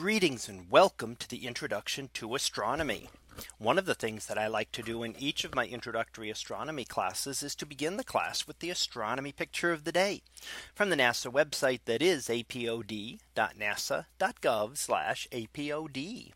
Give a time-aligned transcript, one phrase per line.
[0.00, 3.10] Greetings and welcome to the introduction to astronomy.
[3.58, 6.86] One of the things that I like to do in each of my introductory astronomy
[6.86, 10.22] classes is to begin the class with the astronomy picture of the day
[10.74, 13.18] from the NASA website that is apod.nasa.gov
[15.28, 16.32] apod.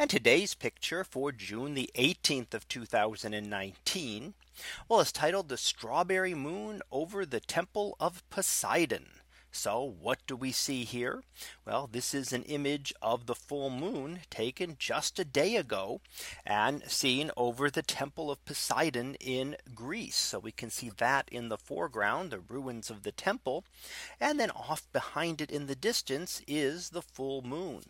[0.00, 4.34] And today's picture for June the 18th of 2019.
[4.88, 9.20] Well, is titled the strawberry moon over the temple of Poseidon.
[9.56, 11.22] So what do we see here?
[11.64, 16.02] Well, this is an image of the full moon taken just a day ago
[16.44, 20.16] and seen over the temple of Poseidon in Greece.
[20.16, 23.64] So we can see that in the foreground, the ruins of the temple.
[24.20, 27.84] And then off behind it in the distance is the full moon.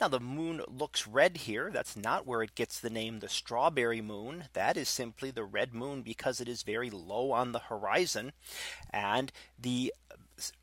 [0.00, 1.70] Now the moon looks red here.
[1.72, 4.44] That's not where it gets the name the strawberry moon.
[4.52, 8.32] That is simply the red moon because it is very low on the horizon.
[8.90, 9.92] And the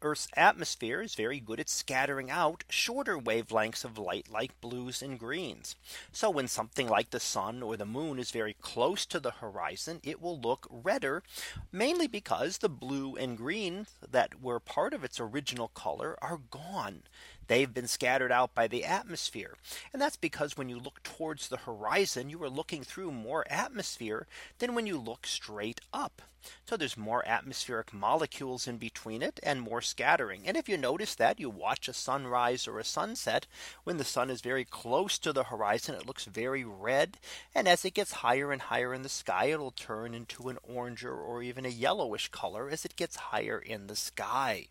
[0.02, 5.18] Earth's atmosphere is very good at scattering out shorter wavelengths of light like blues and
[5.18, 5.76] greens.
[6.12, 10.00] So when something like the sun or the moon is very close to the horizon,
[10.04, 11.24] it will look redder,
[11.72, 17.04] mainly because the blue and green that were part of its original color are gone.
[17.48, 19.56] They've been scattered out by the atmosphere.
[19.92, 24.28] And that's because when you look towards the horizon, you are looking through more atmosphere
[24.60, 26.22] than when you look straight up.
[26.66, 30.46] So there's more atmospheric molecules in between it and more scattering.
[30.46, 33.48] And if you notice that you watch a sunrise or a sunset
[33.86, 37.18] when the sun is very close to the horizon, it looks very red.
[37.56, 41.16] And as it gets higher and higher in the sky, it'll turn into an oranger
[41.16, 44.68] or even a yellowish color as it gets higher in the sky.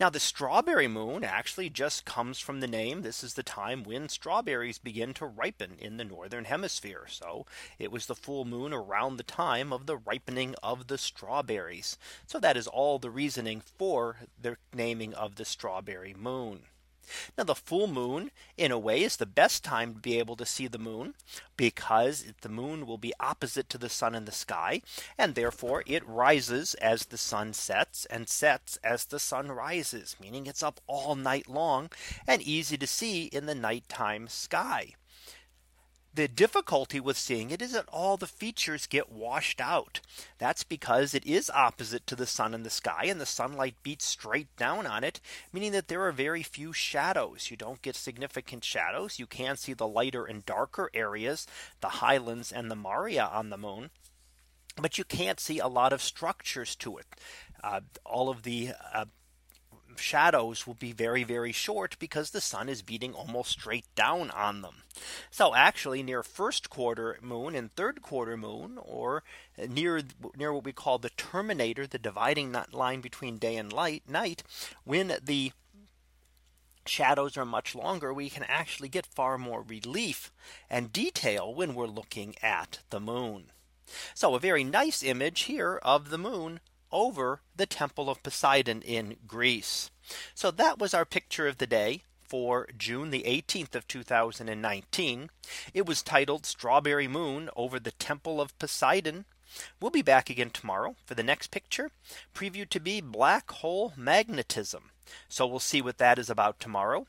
[0.00, 3.02] Now the strawberry moon actually just comes from the name.
[3.02, 7.04] This is the time when strawberries begin to ripen in the northern hemisphere.
[7.06, 7.44] So
[7.78, 11.98] it was the full moon around the time of the ripening of the strawberries.
[12.26, 16.62] So that is all the reasoning for the naming of the strawberry moon.
[17.36, 20.46] Now the full moon in a way is the best time to be able to
[20.46, 21.14] see the moon
[21.56, 24.82] because the moon will be opposite to the sun in the sky
[25.18, 30.46] and therefore it rises as the sun sets and sets as the sun rises meaning
[30.46, 31.90] it's up all night long
[32.26, 34.94] and easy to see in the nighttime sky.
[36.12, 40.00] The difficulty with seeing it is that all the features get washed out.
[40.38, 44.06] That's because it is opposite to the sun in the sky and the sunlight beats
[44.06, 45.20] straight down on it,
[45.52, 47.48] meaning that there are very few shadows.
[47.50, 49.20] You don't get significant shadows.
[49.20, 51.46] You can see the lighter and darker areas,
[51.80, 53.90] the highlands and the Maria on the moon.
[54.76, 57.06] But you can't see a lot of structures to it.
[57.62, 59.04] Uh, all of the uh,
[60.00, 64.62] shadows will be very, very short because the sun is beating almost straight down on
[64.62, 64.82] them.
[65.30, 69.22] So actually near first quarter moon and third quarter moon or
[69.68, 70.02] near
[70.36, 74.42] near what we call the terminator, the dividing line between day and light night,
[74.84, 75.52] when the
[76.86, 80.32] shadows are much longer, we can actually get far more relief
[80.68, 83.52] and detail when we're looking at the moon.
[84.14, 86.60] So a very nice image here of the moon
[86.92, 89.90] over the temple of Poseidon in Greece.
[90.34, 95.30] So that was our picture of the day for June the 18th of 2019.
[95.74, 99.24] It was titled Strawberry Moon over the Temple of Poseidon.
[99.80, 101.90] We'll be back again tomorrow for the next picture
[102.34, 104.90] previewed to be black hole magnetism.
[105.28, 107.06] So we'll see what that is about tomorrow.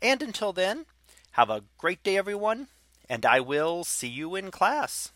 [0.00, 0.86] And until then,
[1.32, 2.68] have a great day, everyone.
[3.08, 5.12] And I will see you in class.